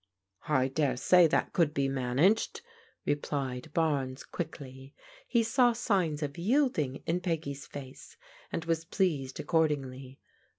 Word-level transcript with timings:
"I 0.47 0.67
dare 0.67 0.97
say 0.97 1.27
that 1.27 1.53
could 1.53 1.75
be 1.75 1.87
managed," 1.87 2.61
replied 3.05 3.69
Barnes 3.71 4.23
quickly. 4.23 4.95
He 5.27 5.43
saw 5.43 5.73
signs 5.73 6.23
of 6.23 6.39
yielding 6.39 7.03
in 7.05 7.19
Peggy's 7.21 7.67
face, 7.67 8.17
and 8.51 8.65
was 8.65 8.83
pleased 8.83 9.39
accordingly. 9.39 10.19